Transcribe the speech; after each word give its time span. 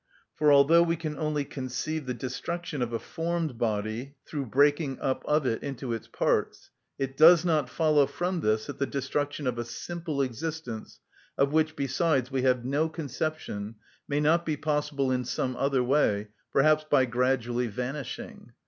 For 0.33 0.51
although 0.51 0.81
we 0.81 0.95
can 0.95 1.15
only 1.15 1.45
conceive 1.45 2.07
the 2.07 2.15
destruction 2.15 2.81
of 2.81 2.91
a 2.91 2.97
formed 2.97 3.59
body 3.59 4.15
through 4.25 4.47
breaking 4.47 4.99
up 4.99 5.23
of 5.25 5.45
it 5.45 5.61
into 5.61 5.93
its 5.93 6.07
parts, 6.07 6.71
it 6.97 7.15
does 7.15 7.45
not 7.45 7.69
follow 7.69 8.07
from 8.07 8.41
this 8.41 8.65
that 8.65 8.79
the 8.79 8.87
destruction 8.87 9.45
of 9.45 9.59
a 9.59 9.63
simple 9.63 10.23
existence, 10.23 11.01
of 11.37 11.53
which 11.53 11.75
besides 11.75 12.31
we 12.31 12.41
have 12.41 12.65
no 12.65 12.89
conception, 12.89 13.75
may 14.07 14.19
not 14.19 14.43
be 14.43 14.57
possible 14.57 15.11
in 15.11 15.23
some 15.23 15.55
other 15.55 15.83
way, 15.83 16.29
perhaps 16.51 16.83
by 16.83 17.05
gradually 17.05 17.67
vanishing. 17.67 18.53